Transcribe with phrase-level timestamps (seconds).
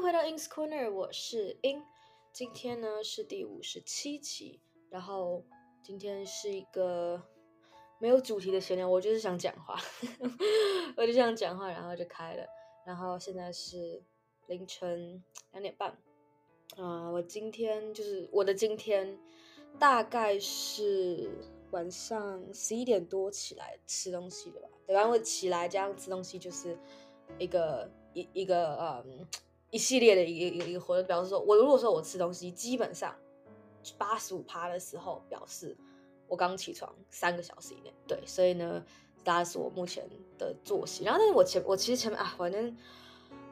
[0.00, 1.82] 回到 In's Corner，我是 In。
[2.32, 5.44] 今天呢是第五十七期，然后
[5.82, 7.20] 今天是一个
[7.98, 9.76] 没有主题的闲聊，我就是想讲话，
[10.96, 12.46] 我就想讲话，然后就开了。
[12.86, 14.00] 然后现在是
[14.46, 15.90] 凌晨两点半，
[16.76, 19.18] 啊、我今天就是我的今天
[19.80, 21.28] 大概是
[21.72, 26.78] 晚上十一点多起来吃东西的吧，对，吧我起来这样吃东西就是
[27.36, 29.26] 一个一一个嗯。
[29.70, 33.14] 一系列的一个一个一个活动，表示说，我如果说我吃东西，基本上
[33.98, 35.76] 八十五趴的时候，表示
[36.26, 37.92] 我刚起床三个小时以内。
[38.06, 38.84] 对，所以呢，
[39.22, 40.08] 大概是我目前
[40.38, 41.04] 的作息。
[41.04, 42.74] 然后，但是我前我其实前面啊，反正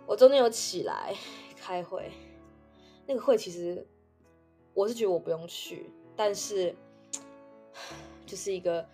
[0.07, 1.15] 我中间有起来
[1.57, 2.11] 开会，
[3.07, 3.87] 那个会其实
[4.73, 6.75] 我是觉得我不用去，但是
[8.25, 8.89] 就是一个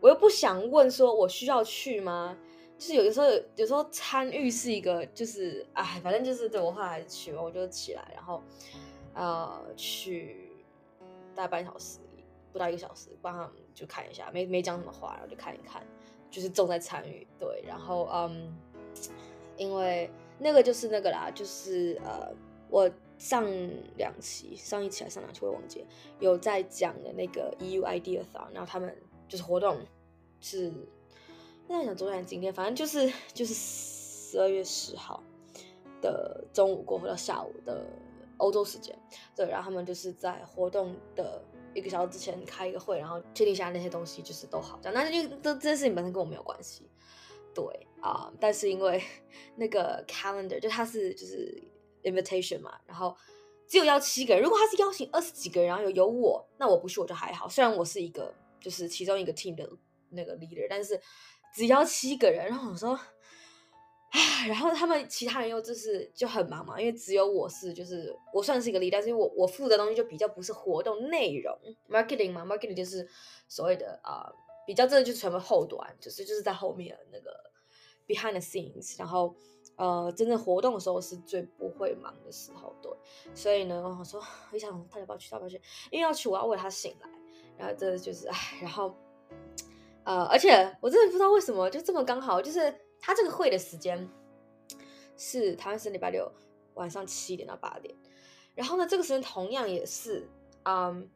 [0.00, 2.36] 我又不想问说我需要去吗？
[2.78, 8.40] 就是有的时候，有时候参与是一个，就是哎，反正就是对我后来还是去了，我就起来，然后
[9.14, 10.52] 呃去
[11.34, 11.98] 大概半小时，
[12.52, 15.84] 不到一个小时，帮他们就看一下，没没讲什么话，然后就看一看，
[16.30, 18.56] 就是重在参与，对，然后嗯，
[19.56, 22.32] 因为那个就是那个啦，就是呃，
[22.70, 23.44] 我上
[23.96, 25.84] 两期，上一期还上两期我忘记，
[26.20, 29.78] 有在讲的那个 EU Ideathon，然后他们就是活动
[30.40, 30.72] 是。
[31.70, 35.22] 那想昨天今天，反正就是就是十二月十号
[36.00, 37.86] 的中午过后到下午的
[38.38, 38.98] 欧洲时间，
[39.36, 41.44] 对，然后他们就是在活动的
[41.74, 46.88] 一个小时之前开一个会，然后确定一下那些东西就是都好这样，那就这这件事情本身跟我没有关系，
[47.54, 47.64] 对
[48.00, 49.02] 啊，但是因为
[49.54, 51.62] 那个 calendar 就它是就是
[52.02, 53.14] invitation 嘛，然后
[53.66, 59.68] 只有邀七个人，如果他是邀请二十几个人，然后有有我，那我不去我就还好，虽然我是一个就是其中一个 team 的
[60.08, 60.98] 那个 leader，但是。
[61.54, 62.98] 只要七个人，然后我说，
[64.10, 71.54] 唉，然后他们其他人又就是就很忙嘛，因为只有我是就是我算是一个 leader，但是我我负责的东西就比较不是活动内容
[71.88, 73.06] ，marketing 嘛，marketing 就是
[73.48, 74.32] 所谓的啊、
[74.66, 77.30] 比较真的就是全部后端，就是就是在后面那个
[78.06, 79.34] behind the scenes，然后
[79.76, 82.90] 呃，真正活动的时候是最不会忙的时候，对，
[83.34, 84.22] 所以呢，我说
[84.52, 85.60] 我想他要不要去，他要不要去，
[85.90, 87.08] 因为要去我要为他醒来，
[87.58, 88.94] 然后这就是唉，然后。
[90.08, 94.08] 呃，而且我真的不知道为什么就这么刚好，就是他这个会的时间
[95.18, 96.32] 是台湾时间礼拜六
[96.72, 97.94] 晚上七点到八点，
[98.54, 100.26] 然后呢，这个时间同样也是，
[100.64, 101.06] 嗯，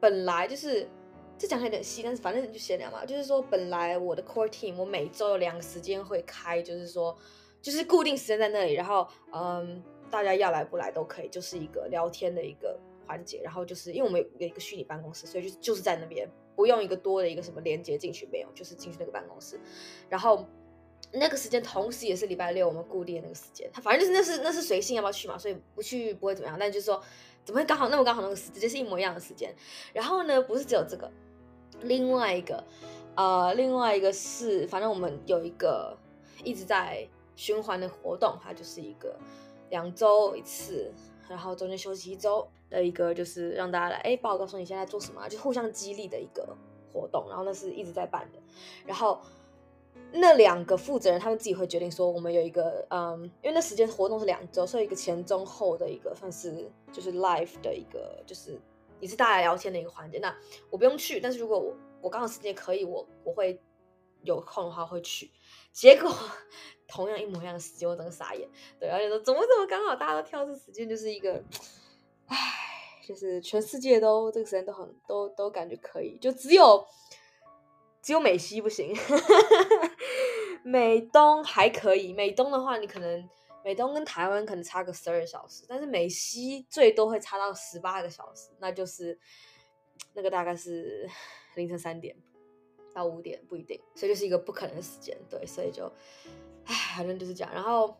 [0.00, 0.88] 本来就是
[1.36, 7.14] 这讲起来有点细，但是反正就闲聊嘛，就是说本来我的 core team 我每周有两个时间会开，就是说
[7.60, 16.26] 就是固定时间在那里，然后嗯，大家要来不来都可以，就是一个聊天的一个环节，然后就是因为我们有一个虚拟办公室，所以就就是在那边。
[16.56, 19.60] 不用一个多的一个什么连接进去，没有，就是进去那个办公室，
[20.08, 20.44] 然后
[21.12, 27.00] 那个时间同时也是礼拜六我们固定的那个时间，他反正就是那是那是随性要不要去嘛，所以不去不会怎么样，但就是说
[27.44, 29.54] 怎么会刚好那么刚好那个时间是一模一样的时间，
[29.92, 31.08] 然后呢不是只有这个，
[31.82, 32.64] 另外一个
[33.14, 35.96] 呃另外一个是反正我们有一个
[36.42, 37.06] 一直在
[37.36, 39.14] 循环的活动，它就是一个
[39.68, 40.90] 两周一次。
[41.28, 46.56] 然后中间休息一周的一个，就是让大家来哎，报告说你现在做什么，就互相激励的一个
[46.92, 47.26] 活动。
[47.28, 48.38] 然后那是一直在办的。
[48.84, 49.20] 然后
[50.12, 58.60] 那两个负责人他们自己会决定说，我们有一个嗯，因为那时间活动是两周，所以一个前中后的一个算是就是 live 的一个，就是
[59.00, 60.18] 也是大家聊天的一个环节。
[60.18, 60.34] 那
[60.70, 63.60] 我不用去，但是如果我我刚好时间可以，我我会
[64.22, 65.30] 有空的话会去。
[65.72, 66.12] 结果。
[66.88, 68.48] 同样一模一样的时间，我整个傻眼。
[68.78, 71.42] 对，而且说怎么怎么刚好大家都挑这时间，就是一个，
[72.26, 72.36] 唉，
[73.06, 76.86] 就是全世界都这个时间都很都都感觉可以，就只有
[78.02, 78.94] 只有美西不行，
[80.64, 82.12] 美东还可以。
[82.12, 83.28] 美东的话，你可能
[83.64, 89.18] 美东跟台湾可能差个十二小时，但是美西最多会差到十八个小时，那就是
[90.14, 91.08] 那个大概是
[91.56, 92.16] 凌晨三点
[92.94, 95.16] 到五点不一定，所以就是一个不可能的时间。
[95.30, 95.90] 对，所以就。
[96.68, 97.54] 唉，反正就是这样。
[97.54, 97.96] 然后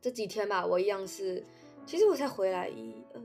[0.00, 1.44] 这几天吧，我一样是，
[1.86, 3.20] 其实我才回来一二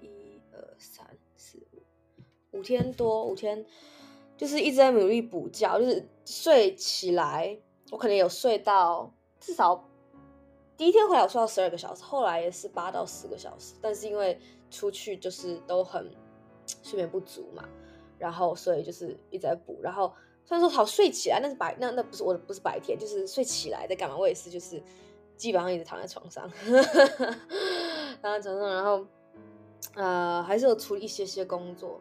[0.00, 1.06] 一二三
[1.36, 3.64] 四五五天多，五天
[4.36, 7.58] 就是一直在努力补觉，就是睡起来，
[7.90, 9.88] 我可能有睡到至少
[10.76, 13.74] 第一天回来我睡到十二个小时，后来也是八到十个小时。
[13.82, 14.40] 但是因为
[14.70, 16.10] 出去就是都很
[16.82, 17.68] 睡眠不足嘛，
[18.18, 20.12] 然后所以就是一直在补，然后。
[20.44, 24.16] 虽然说好睡起来，那是白那那不是我不是白天，就是睡起来在干嘛？
[24.16, 24.82] 我也是，就是
[25.36, 26.48] 基本上一直躺在床上，
[28.22, 29.06] 躺在床上，然后
[29.94, 32.00] 呃还是有处理一些些工作，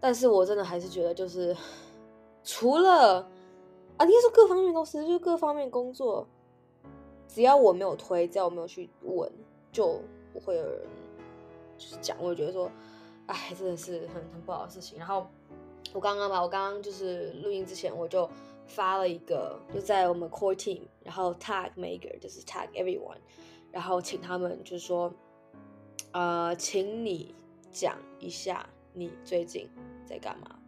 [0.00, 1.56] 但是我真的还是觉得就是
[2.44, 3.20] 除了
[3.96, 6.26] 啊，应该说各方面都是，就各方面工作
[7.28, 9.30] 只要我没有推，只要我没有去问，
[9.72, 10.00] 就
[10.32, 10.80] 不会有人
[11.76, 12.16] 就是讲。
[12.20, 12.70] 我觉得说，
[13.26, 14.98] 哎，真的是很很不好的事情。
[14.98, 15.26] 然后
[15.92, 18.28] 我刚刚吧，我刚刚就是录音之前，我就
[18.66, 23.18] 发了一个，就在我们 core team，然后 tag maker，，就是 tag everyone，
[23.70, 25.12] 然后请他们就是说，
[26.12, 27.34] 呃，请你
[27.72, 29.68] 讲一下你最近
[30.04, 30.58] 在干嘛。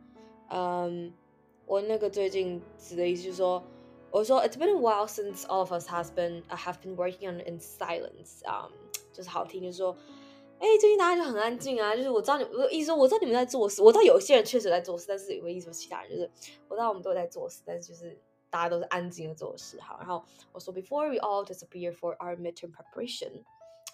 [0.48, 1.12] 嗯，
[1.66, 3.62] 我那个最近指的意思就是说。
[4.12, 7.60] 我说，It's been a while since all of us has been I have been working on in
[7.60, 8.40] silence。
[8.46, 8.72] Um，
[9.12, 9.94] 就是好听，就是说，
[10.60, 11.95] 哎，最近大家就很安静啊。
[11.95, 13.81] 就是我知道你，我意思说，我知道你们在做事。
[13.81, 16.30] 我知道有些人确实在做事，但是有个意思说，其他人就是
[16.68, 18.18] 我知道我们都在做事，但是就是
[18.50, 19.80] 大家都是安静的做事。
[19.81, 23.44] 好，然后我说，Before we all disappear for our midterm preparation，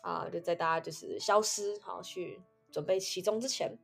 [0.02, 2.42] 啊，就在大家就是消失，好去
[2.72, 3.78] 准备期中之前，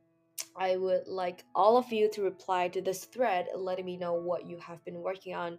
[0.52, 4.44] I would like all of you to reply to this thread, letting me know what
[4.44, 5.58] you have been working on.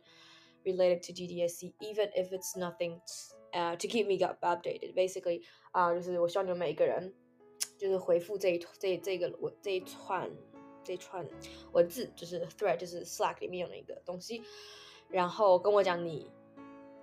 [0.63, 2.99] Related to GDSC, even if it's nothing,
[3.52, 4.94] uh, to keep me updated.
[4.94, 5.42] Basically,
[5.72, 7.12] 啊、就是我希望你们每一个人，
[7.78, 10.30] 就是回复这一这这个我这一串
[10.82, 11.26] 这一串
[11.72, 14.42] 文字，就是 thread，就是 Slack 里面用的一个东西，
[15.08, 16.30] 然后跟我讲你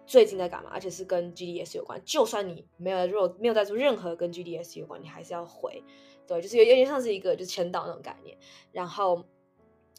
[0.06, 2.02] 最近在干嘛，而且是跟 GDS 有关。
[2.04, 5.84] 就算你没有如果没有在做任何跟 GDS 有关，你还是要回。
[6.28, 8.38] 对，就是有有点像是一个就是签到那种概念，
[8.72, 9.24] 然后。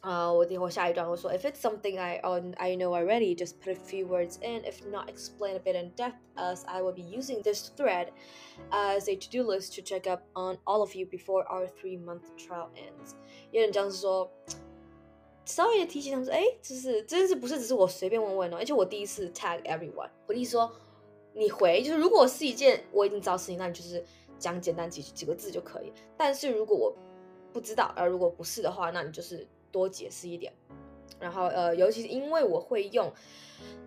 [0.02, 4.62] 啊，我等会下一段我说，If it's something I on I know already, just put a few words in.
[4.64, 8.10] If not, explain a bit in depth, as I will be using this thread
[8.70, 12.68] as a to-do list to check up on all of you before our three-month trial
[12.76, 13.14] ends。
[13.52, 14.30] 有点像是说，
[15.46, 20.10] 稍微的提醒他们说，哎，就是真是不是只是我随便问问哦，而且我第一次 tag everyone。
[20.28, 20.70] 我的意思说，
[21.34, 24.04] 你回就是如果是一件我已经知道事情，那你就是
[24.38, 25.94] 讲简单几几个字就可以。
[26.18, 26.94] 但是如果我
[27.54, 29.48] 不知道，而如果不是的话，那你就是。
[29.71, 30.53] 多解释一点，
[31.19, 33.13] 然后呃，尤其是因为我会用，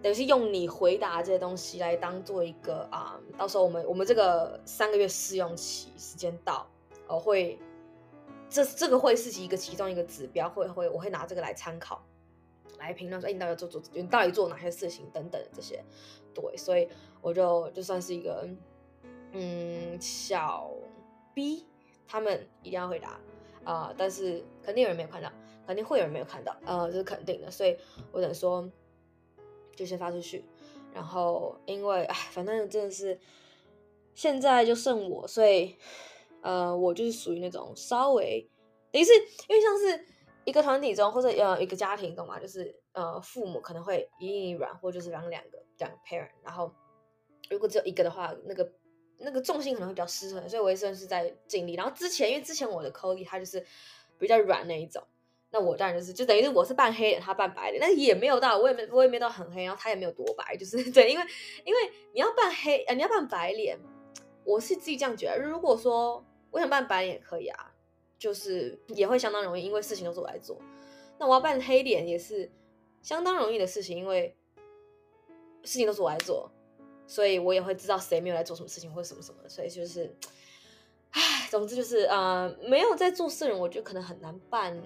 [0.01, 6.67] 等于是用你回答这些东西来当做一个啊、到时候我们我们这个三个月试用期时间到，
[7.07, 7.57] 我、呃、会
[8.49, 12.03] 这这个会是一个其中一个指标，会会我会拿这个来参考，
[12.77, 15.83] 来评论说，哎，你到底做做你到底做哪些事情等等这些，
[16.33, 16.87] 对，所以
[17.21, 18.47] 我就就算是一个
[19.31, 20.69] 嗯小
[21.33, 21.65] B，
[22.07, 23.19] 他们一定要回答
[23.63, 25.31] 啊、但是肯定有人没有看到。
[25.67, 27.77] 肯定会有人没有看到，呃，这是肯定的，所以
[28.11, 28.69] 我等说
[29.73, 30.43] 就先发出去，
[30.93, 33.17] 然后因为哎，反正真的是
[34.13, 35.77] 现在就剩我，所以
[36.41, 38.45] 呃，我就是属于那种稍微，
[38.91, 39.13] 等于是
[39.47, 40.05] 因为像是
[40.43, 42.37] 一个团体中或者呃一个家庭，懂吗？
[42.37, 46.73] 就是呃父母可能会一硬一软，或者就是两两个两个 parent，然后
[47.49, 48.69] 如果只有一个的话，那个
[49.21, 51.75] 那个重心可能会比较失衡，所以我也算是在尽力。
[51.75, 53.65] 然后之前因为之前我的 Cody 他就是
[54.17, 55.03] 比较软那一种。
[55.53, 61.25] 那我当然就是，就等于是我是半黑脸，他半白脸，但也没有到，我也没，我也没到很黑，然后他也没有多白，就是 对，因为
[61.65, 63.77] 因为你要扮黑，呃，你要扮白脸，
[64.45, 65.37] 我是自己这样觉得。
[65.37, 67.73] 如果说我想扮白脸也可以啊，
[68.17, 70.57] 就是也会相当容易，因为事情都是我来做。
[71.19, 72.49] 那我要扮黑脸也是
[73.01, 74.33] 相当容易的事情，因为
[75.63, 76.49] 事情都是我来做，
[77.07, 80.15] 所以我也会知道谁没有来做什么事情或者什么什么，所以就是，
[81.11, 84.81] 唉，总之就是，呃，没有在做事的人，我觉得可能很难办。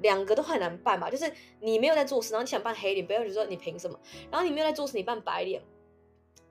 [0.00, 3.96] 两个都很难办吧，就是你没有在做事，然后你想扮黑脸，别人就说你凭什么？
[4.32, 5.62] 然后你没有在做事，你扮白脸，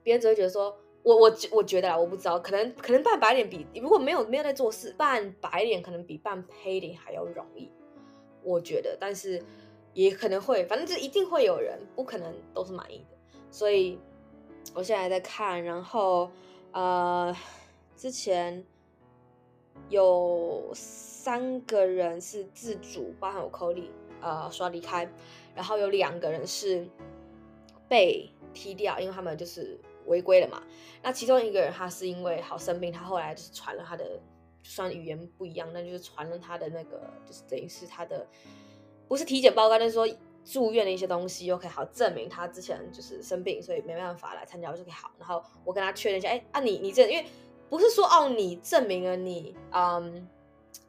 [0.02, 7.68] 别人只会觉得说，我我我觉得啦，我不知道，可能可能扮白脸比如果没有没有在做事，扮白脸可能比扮黑脸还要容易，
[8.42, 9.44] 我觉得，但是
[9.92, 13.18] 也可能会，反正就一定会有人不可能都是满意的，
[13.50, 13.98] 所以
[14.74, 16.30] 我现在还在看，然后
[16.72, 17.36] 呃，
[17.96, 18.64] 之前
[19.88, 20.72] 有。
[21.22, 23.84] 三个人是自主，包含我 Cody，
[24.20, 25.08] 呃，说要离开，
[25.54, 26.84] 然后有两个人是
[27.88, 30.60] 被踢掉，因为他们就是违规了嘛。
[31.00, 34.04] 那其中一个人他是因为好生病，他后来就是传了他的，
[34.64, 38.26] 就算语言不一样，那就是传了他的那个，就是等于是他的，
[39.06, 40.04] 不是体检报告，但是说
[40.44, 45.10] 住院的一些东西，OK，好证明他之前就是生病，所以没办法来参加，我就可以好。
[45.18, 47.26] 然后我跟他确认一下，哎，啊你你这，因为
[47.68, 50.28] 不是说哦你证明了你，嗯。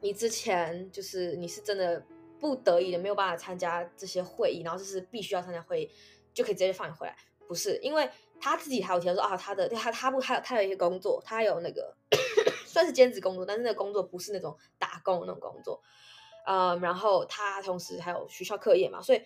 [0.00, 2.02] 你之前就是你是真的
[2.40, 5.90] 不得已的没有办法参加这些会议，然后就是必须要参加会议，
[6.32, 7.14] 就可以直接放你回来。
[7.46, 8.08] 不是，因为
[8.40, 11.94] 他自己还有提到说啊，他的他他不他有他有一些工作，他有那个
[12.66, 15.82] 算是兼职工作，但是那个工作不是那种打工那种工作，
[16.46, 19.22] 嗯，然后他同时还有学校课业嘛，所以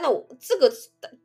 [0.00, 0.70] 那我这个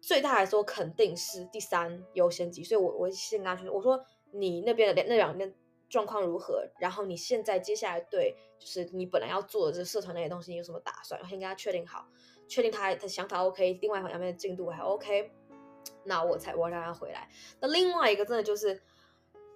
[0.01, 5.53] 最大来说肯定是第三优先级，所以我我先跟他说，我说你那边的那两边。
[5.89, 6.67] 状况如何？
[6.79, 11.21] 然后你现在接下来对，就是你本来要做的这社团那些东西，你有什么打算？
[11.21, 12.07] 我先跟他确定好，
[12.47, 15.31] 确定他的想法 OK，另外两边的进度还 OK，
[16.03, 17.29] 那我才我让他回来。
[17.59, 18.81] 那另外一个真的就是，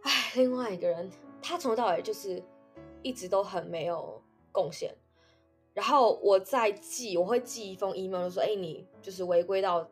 [0.04, 1.10] 哎，另外一个人，
[1.42, 2.44] 他从头到尾就是
[3.02, 4.22] 一直都很没有
[4.52, 4.96] 贡献。
[5.78, 9.88] 然后我再寄，我会寄一封 email，就说，哎，你就是违规到。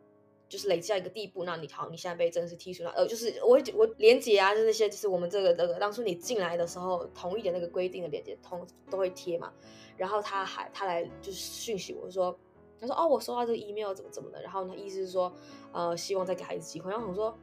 [0.48, 2.90] 就是累积到一个地步，那你好，你现在被正式剔除了。
[2.90, 9.52] 呃，就是我我连接啊，就那些，就是我们这个这个当初你进来的时候同意的那个规定的连接，通都会贴嘛。
[9.96, 12.38] 然后他还他来就是讯息我说，
[12.80, 14.40] 他说哦，我收到这个 email 怎么怎么的。
[14.40, 15.32] 然后他意思是说，
[15.72, 16.92] 呃，希望再给孩子机会。
[16.92, 17.36] 然后我说，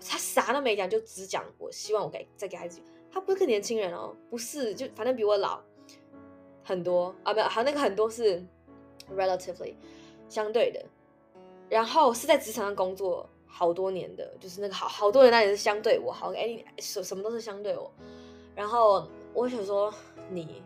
[0.00, 2.82] 他啥都没讲，就只讲我希望我给再给孩子。
[3.12, 5.62] 他不是个年轻人哦，不是，就反正比我老
[6.64, 8.44] 很多啊，没有，还有那个很多是
[9.14, 9.74] relatively
[10.28, 10.84] 相对的。
[11.70, 17.90] 然后是在职场上工作好多年的，就是那个好好多人，那也是相对我好，哎，什什么都是相对我。
[18.54, 19.92] 然后我想说
[20.30, 20.62] 你，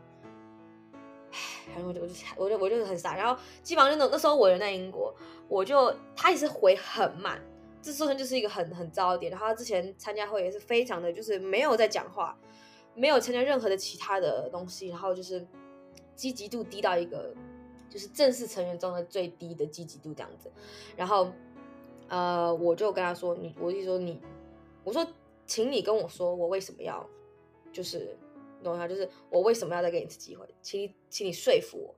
[1.31, 1.39] 唉，
[1.75, 3.17] 然后我就我就我就我就很傻。
[3.17, 5.15] 然后基本上就那那时候我人在英国，
[5.49, 7.41] 我就他也是回很慢，
[7.81, 9.31] 这说成就是一个很很糟的点。
[9.31, 12.37] 然后他之前参加会也是非常的就是没有在讲话，
[12.95, 15.47] 没有参加任何的其他的东西，然后就是
[16.19, 17.33] 积极度低到一个。
[17.91, 20.53] 就是正式成员中的最低的积极度这样子，
[20.95, 21.33] 然后，
[22.07, 24.21] 呃，我就跟他说，你，我就说你，
[24.85, 25.07] 我说，
[25.47, 27.09] 请你跟我说，我为什么要，
[27.73, 28.15] 就是，
[28.63, 31.95] 弄一下，就是我为什么要再给你一次机会，请你，请你说服我，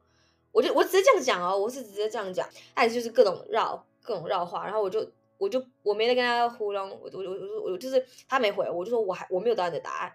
[0.53, 5.05] 我就我直接这样讲哦，我是直接这样讲，还是就是各种绕各种绕话，然后我就
[5.39, 7.31] 我就我没得跟他糊弄，我我我
[7.65, 10.13] 我我就是他没回，我就说我还我没有得到你的答案，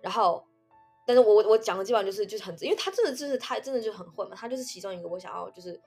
[0.00, 0.44] 然后。
[1.08, 5.80] 但是我我我讲的基本上就是就是很，因为他真的就是他真的就很混嘛，他就是其中一个我想要就是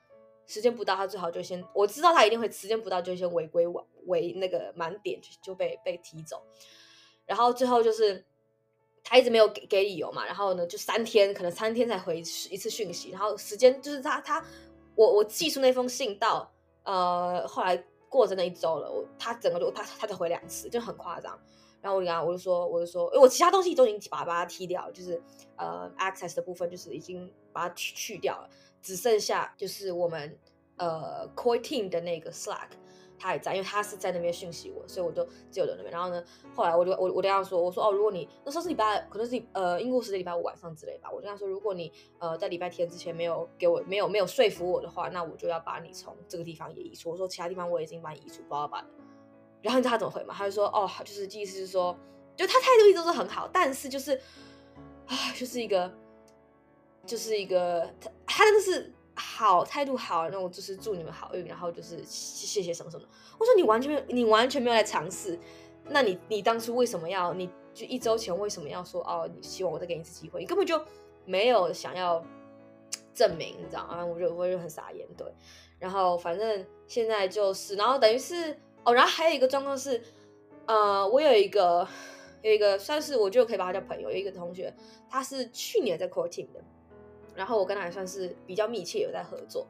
[0.48, 6.42] 时间不到，他最好就先我知道他一定会时间不到就先违规为为那个满点就就被被踢走，
[7.28, 8.26] 然后最后就是
[9.04, 14.44] 他一直没有给给理由嘛，然后呢就三天可能三天才回一次讯息，然后时间就是他他
[14.96, 16.52] 我我寄出那封信到
[16.82, 17.78] 呃后来
[18.10, 21.40] 过了那一周了，我他整个就他他才回两次就很夸张。
[21.82, 25.22] 然后我就跟他，我就说，我就说，因为我其他东西都已经把把它踢掉，就是
[25.56, 28.50] 呃，access 的部分就是已经把它去去掉了，
[28.82, 30.38] 只剩下就是我们
[30.78, 32.70] 呃 core team 的那个 Slack，
[33.18, 35.92] 他还在，因为他是在那边讯息我，所以我就只有在那边。
[35.92, 36.24] 然后呢，
[36.56, 47.10] 后来我就我我跟他说，我说哦，如果你那时候是礼拜，可能是呃英国时间礼拜五晚上之类吧，我跟他说，如果你呃在礼拜天之前没有给我没有没有说服我的话，那我就要把你从这个地方也移除。
[47.10, 48.86] 我说其他地方我已经把你移除，不要把。
[49.62, 50.34] 然后你知道他怎么回吗？
[50.36, 51.96] 他就说：“哦，就是意思是说，
[52.36, 54.20] 就他态度一直都是很好，但是就是
[55.06, 55.92] 啊，就是一个，
[57.06, 63.06] 就是一个，他他真的是好态度好那种，就是祝你们好运，然后就是谢谢什么什么。
[63.38, 65.38] 我说你完全没有，你完全没有来尝试，
[65.86, 67.32] 那你你当初为什么要？
[67.34, 69.30] 你就一周前为什么要说哦？
[69.32, 70.40] 你希望我再给你一次机会？
[70.40, 70.84] 你根本就
[71.24, 72.26] 没有想要
[73.14, 74.04] 证明，你知道吗？
[74.04, 75.28] 我就我就很傻眼，对。
[75.78, 80.02] 然后反正现在就是，然后等于是。”哦，然后还有一个状况是，
[80.66, 81.88] 呃，我有一个
[82.42, 84.74] 有一个算是我就可以把他叫朋友，有一个同学，
[85.10, 86.64] 他是去年在 core team 的，
[87.36, 89.68] 然后我跟他还算是比较密切有在合作。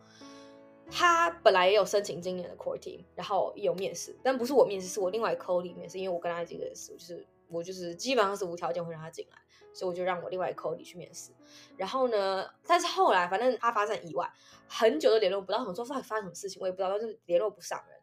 [0.93, 9.37] 他本来也有申请今年的 core team，然后有面试，但不是我面试，是我另外 co-lead 面试，因为我跟他这个是，就是我就是基本上是无条件会让他进来，
[9.73, 11.31] 所以我就让我另外 co-lead 去面试。
[11.77, 14.29] 然后呢，但是后来反正他发生意外，
[14.67, 17.97] 很久都联络不到，很说发发生什么事情我也不知道，但是联络不上人。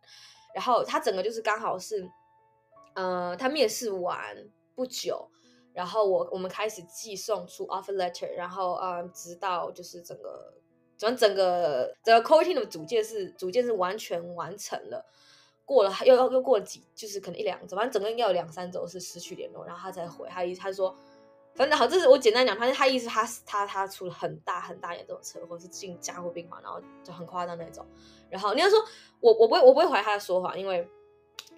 [0.55, 2.11] 然后他整个就是刚好是，
[2.95, 5.28] 呃，他面试完不久，
[5.73, 10.55] 然后我我们开始寄送出 offer letter，然后呃，直到就是整个
[10.97, 15.07] 整整个整个 coating 的组建是组建是完全完成了，
[15.64, 20.97] 过了又又又过了几，就是可能一两周，反正整个应该有两三周是失去联络，然后他才回，他一他说。
[21.58, 27.84] 反正好，这是我简单讲，他他意思他他他出了很大很大严重的车祸，是进加护病房，然后就很夸张那种。
[28.30, 28.78] 然后你要说
[29.18, 30.88] 我我不会我不会怀疑他的说谎，因为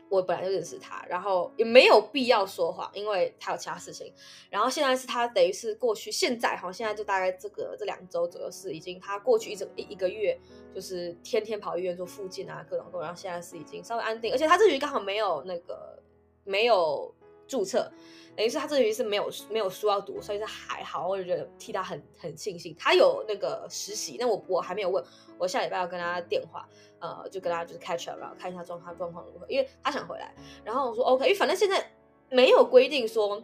[0.08, 4.10] 我本来就认识他，然后也没有必要说谎，因为他有其他事情。
[4.48, 10.34] 然后现在是他等于是过去现在哈，现在就大概这个这两周左右是已经他过去一整一一个月
[10.74, 16.02] 就是天天跑医院做复健啊各种各种，然后现在是已经稍微安定，而且他这局刚好没有那个
[16.44, 17.14] 没有
[17.50, 17.92] 注册。
[18.36, 22.74] 等于是他这学期是没有没有书要读，所以是还好，我就觉得替他很很庆幸。
[22.78, 25.04] 他有那个实习，那我我还没有问，
[25.36, 26.66] 我下礼拜要跟他电话，
[27.00, 30.32] 呃，就跟他就是 catch up，然后看一下状况状况如何，因为他想回来。
[30.64, 31.84] 然后我说 OK，因为反正现在
[32.30, 33.42] 没有规定说，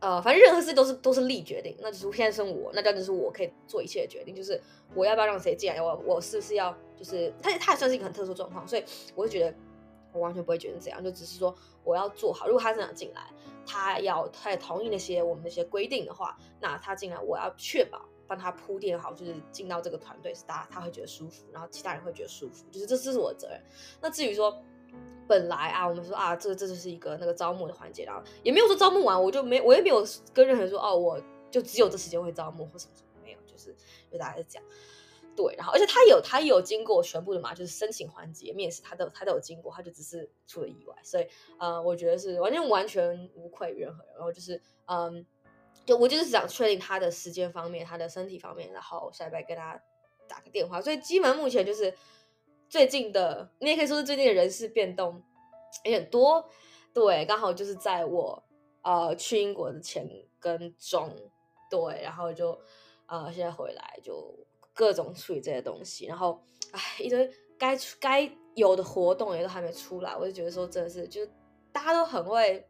[0.00, 4.60] 呃，反正任何事都是都是力决定，那就是现在是我，那这样就是我可以做一切的决定，就是
[4.94, 8.82] 我要不要让谁进来，我我是不是要就是他他也算是一个很特殊状况，所以
[9.14, 9.54] 我就觉得。
[10.12, 11.54] 我完全不会觉得这样，就只是说
[11.84, 12.46] 我要做好。
[12.46, 13.30] 如果他真的进来，
[13.66, 23.60] 他要他也同意那些我们那些规定的话，那他进来我要确保帮他铺垫好，就是进到这个团队是大家他会觉得舒服，然后其他人会觉得舒服，就是这这是我的责任。
[24.00, 24.62] 那至于说
[25.26, 30.04] 本来啊，我们说啊，这这就是一个那个招募的环节，然后也没有说招募完我就没，我也没有
[30.34, 33.74] 跟任何人说哦，我就只有这时间会招募或什么什么，没有，就是
[34.10, 34.62] 就大家在讲。
[35.34, 41.26] 对，然后而且他有他有经过全部的嘛，就是申请环节、面试，他都他都有经过，他就只是出了意外，所以
[41.58, 44.12] 呃，我觉得是完全完全无愧于任何人。
[44.14, 45.24] 然后就是嗯，
[45.86, 49.82] 就我就是想确定他的时间方面，他的身体方面，然后下礼拜跟他
[50.28, 50.82] 打个电话。
[50.82, 51.94] 所以基本目前就是
[52.68, 55.22] 最近的，你也可以说是最近的人事变动
[55.84, 56.46] 有点多。
[56.92, 58.44] 对，刚好就是在我
[58.82, 60.06] 呃去英国的前
[60.38, 61.10] 跟中，
[61.70, 62.60] 对，然后就
[63.06, 64.46] 呃现在回来就。
[64.74, 71.30] 各种处理这些东西，然后哎，一堆该出该有的活动也都还没出来，我就觉得说真的是，就是
[71.72, 72.66] 大家都很会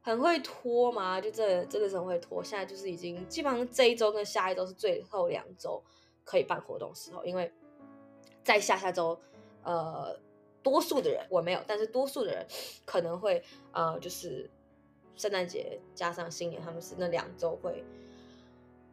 [0.00, 2.42] 很会拖嘛，就真的真的是很会拖。
[2.42, 5.82] 现在就是已经基本上这一周跟下一周是最后两周
[6.24, 7.52] 可以办活动时候，因为
[8.44, 9.18] 在下下周，
[9.62, 10.18] 呃，
[10.62, 12.46] 多数的人我没有，但是多数的人
[12.84, 14.50] 可能会呃，就是
[15.16, 17.84] 圣诞节加上新年，他们是那两周会。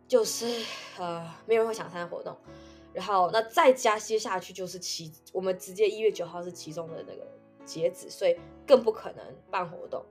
[0.09, 0.47] 就是
[0.97, 2.35] 呃，没有人会想参加活动，
[2.93, 7.27] 然后那再加接下去就是其我们直接一月九号是其中的那个
[7.63, 8.35] 截止，所以
[8.65, 10.03] 更不可能办活动。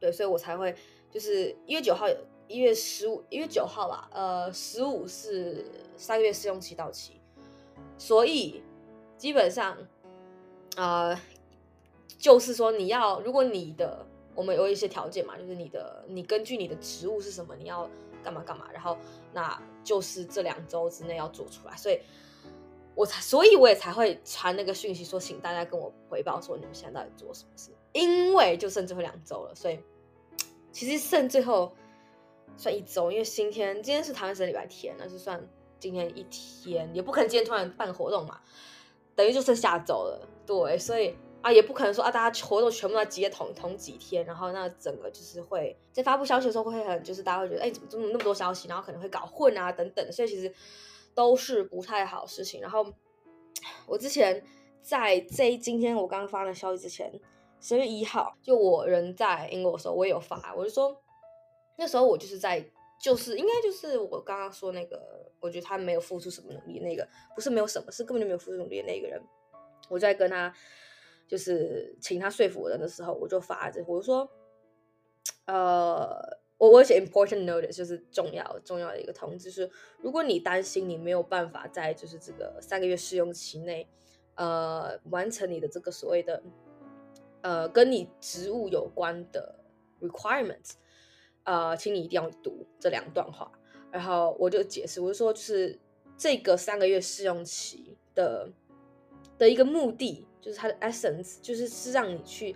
[0.00, 0.74] 对，所以我才会
[1.10, 2.06] 就是一月九号，
[2.48, 7.20] 一月十五，一月九号吧，呃，十五是三个月试用期到期，
[7.98, 8.62] 所以
[9.18, 9.76] 基本上，
[10.76, 11.14] 呃，
[12.16, 17.86] 就是说你要如果你的我们有一些条件嘛，就是你的你根据你的职务是什么，你要。
[18.22, 18.96] 干嘛干嘛，然后
[19.32, 22.00] 那就是这两周之内要做出来，所以
[22.94, 29.78] 我才，所以我也才会传那个讯息说，请大家跟我回报说你们现在到底做什么事，因为就剩最后两周了，所以
[30.72, 31.72] 其实剩最后
[32.56, 35.40] 算一周，因为今天今天是台湾省礼拜天，那就算
[35.78, 38.40] 今天一天，也不可能今天突然办活动嘛，
[39.14, 41.14] 等于就剩下周了，对，所以。
[41.40, 50.52] 啊，也不可能说啊，大家活动全部都挤在同同几天，然后那整个就是会在发布消息的时候会很，就是大家会觉得，哎，怎么这么那么多消息，然后可能会搞混啊等等，所以其实
[51.14, 52.60] 都是不太好事情。
[52.60, 52.84] 然后
[53.86, 54.44] 我之前
[54.82, 57.08] 在这今天我刚刚发的消息之前，
[57.60, 61.00] 十月一号，就我人在英国的时候，我也有发，我就说
[61.76, 62.68] 那时候我就是在，
[63.00, 69.22] 就是应该就是我刚刚说那个，我觉得他没有付出什么努力，那个不是没有什么，是根本就没有付出努力的那个人，
[69.88, 70.52] 我在跟他。
[71.28, 74.30] 就是请他说服我的时候，我就发着，我就说，
[75.44, 76.08] 呃，
[76.56, 83.86] 我我写 important notice，就是重要重要的一个通知，是如果你担心你没有办法在就是这个三个月试用期内，
[84.36, 86.42] 呃，完成你的这个所谓的，
[87.42, 89.54] 呃，跟你职务有关的
[90.00, 90.76] requirements，
[91.44, 93.52] 呃，请你一定要读这两段话。
[93.90, 95.78] 然后我就解释，我就说，就是
[96.16, 98.50] 这个三个月试用期的
[99.36, 100.24] 的一个目的。
[100.40, 102.54] 就是它的 essence，就是是让你去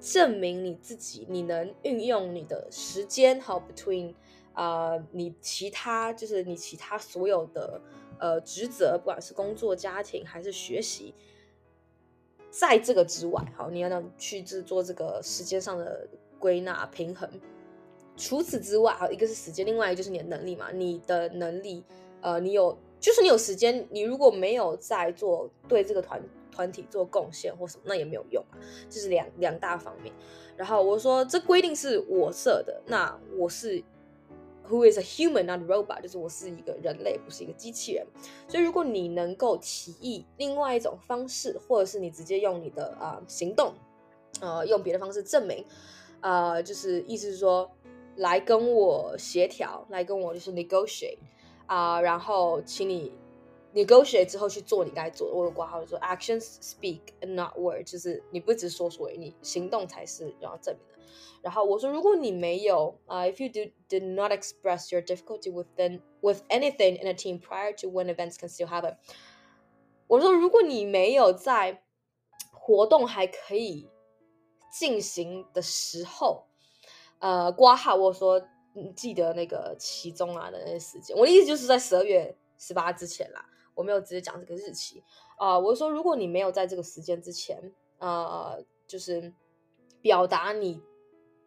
[0.00, 4.14] 证明你自己，你能运用你的时间，好 between
[4.54, 7.80] 啊、你其他就是你其他所有的
[8.18, 11.14] 呃职责，不管是工作、家庭还是学习，
[12.50, 16.06] 在这个之外，好，你要能去制作这个时间上的
[16.38, 17.28] 归纳平衡。
[18.14, 21.82] 除此之外，还有一个是时间，另外一个就是你的能力嘛，你的能力，
[22.20, 26.22] 呃，你有，就是你有时间，你如果没有在做对这个团。
[26.52, 28.54] 团体做贡献或什么，那也没有用啊，
[28.88, 30.14] 这是两两大方面。
[30.56, 33.82] 然后我说，这规定是我设的，那我是
[34.68, 38.06] who is a human not a robot，就是我是一个人类，不是一个机器人。
[38.46, 43.72] 所以如果你能够提议另外一种方式，或者是你直接用你的啊、行动，
[44.40, 45.64] 呃，用别的方式证明，
[46.20, 47.68] 呃，就是意思是说
[48.16, 51.18] 来跟我协调，来跟我就是 negotiate
[51.66, 53.12] 啊、然后请你。
[53.74, 61.04] Negotiate 之后去做你该做的，我有挂号说 actions speak and not words，就是你不只说说，你行动才是要证明的。
[61.42, 67.88] 然后我说，如果你没有啊、uh,，if you do did not express your difficulty within with anything in a team prior to
[67.88, 68.96] when events can still happen，
[70.06, 71.82] 我说如果你没有在
[72.52, 73.88] 活动还可以
[74.72, 76.44] 进行的时候，
[77.18, 78.40] 呃，挂号我说
[78.74, 83.44] 你记得那个期中啊的那些时间，我的意思就是在十二月十八之前啦。
[83.74, 85.02] 我没有直接讲这个日期
[85.36, 89.32] 啊、呃，我说如果你没有在这个时间之前，呃，就是
[90.00, 90.80] 表达你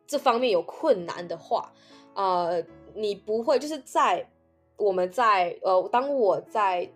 [0.07, 1.73] 这方面有困难的话，
[2.13, 4.29] 呃，你不会就是在
[4.77, 6.91] 我们在呃，当我在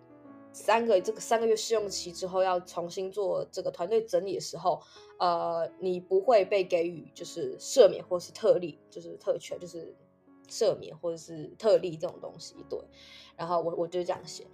[0.52, 4.82] 三个这个三个月试用期之后要重新做这个团队整理的时候，
[5.18, 9.94] 呃，你不会被给予就是赦免或是特例，就是特权，就是
[10.48, 12.78] 赦免或者是特例这种东西，对。
[13.36, 14.44] 然后我我就这样写。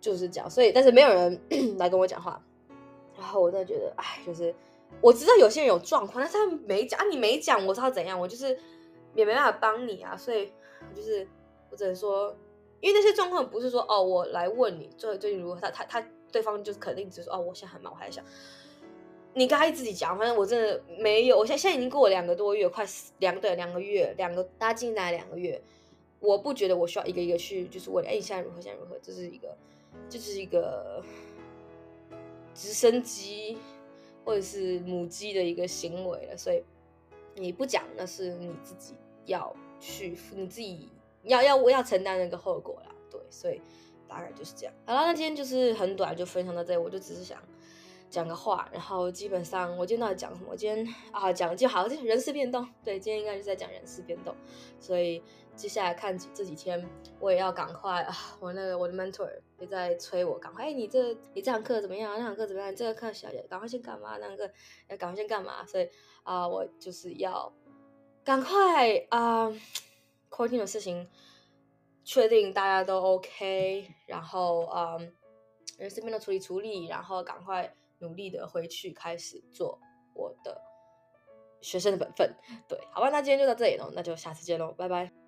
[0.00, 1.40] 就是这样，所以但是没有人
[1.78, 2.42] 来跟我讲话，
[3.18, 4.54] 然后我真的觉得，哎，就是
[5.00, 8.58] 我知道有些人有状况，但是他没讲啊，你没讲，我知道怎样，我就是
[9.14, 10.52] 也没办法帮你啊，所以
[10.94, 11.26] 就是
[11.70, 12.34] 我只能说，
[12.80, 18.24] 因为那些状况不是说哦，我来问你最最近如何，他他他对方就是肯定只是说哦，我现在很忙，我还在想。
[19.32, 21.38] 你该自己讲，反正我真的没有。
[21.38, 22.84] 我现在现在已经过了两个多月，快
[23.18, 25.62] 两对两个月，两个大家进来两个月，
[26.18, 28.60] 我不觉得我需要一个一个去，就是问，哎，你现在如何？
[28.60, 28.98] 现在如何？
[29.00, 29.56] 这是一个，
[30.08, 31.02] 就是一个
[32.54, 33.58] 直升机
[34.24, 36.36] 或者是母鸡的一个行为了。
[36.36, 36.62] 所以
[37.34, 38.94] 你不讲，那是你自己
[39.26, 40.88] 要去，你自己
[41.22, 42.94] 要要要承担那个后果啦。
[43.10, 43.60] 对，所以
[44.08, 44.74] 大概就是这样。
[44.86, 46.78] 好了，那今天就是很短，就分享到这里。
[46.78, 47.40] 我就只是想。
[48.10, 50.48] 讲个话，然后基本上我今天到底讲什么？
[50.50, 52.68] 我今天啊讲就好，就人事变动。
[52.82, 54.34] 对，今天应该是在讲人事变动，
[54.80, 55.22] 所以
[55.54, 56.84] 接下来看几这几天，
[57.20, 58.12] 我也要赶快啊！
[58.40, 62.18] 我那个我的 mentor 也在催我赶快，哎，你这你这堂课怎么样？
[62.18, 62.74] 那堂课怎么样？
[62.74, 64.18] 这个课小姐赶快先干嘛？
[64.18, 64.50] 那个
[64.88, 65.64] 要赶快先干嘛？
[65.64, 65.88] 所以
[66.24, 67.52] 啊，我就是要
[68.24, 69.48] 赶快啊
[70.28, 71.08] ，quarantine 的事情
[72.02, 74.98] 确定大家都 OK，然后啊，
[75.78, 77.72] 人事变动处理处理，然后赶快。
[78.00, 79.78] 努力的回去开始做
[80.14, 80.60] 我的
[81.60, 82.34] 学生的本分，
[82.68, 85.19] 对，好吧，那今天就到这里喽，那就下次见喽，拜拜。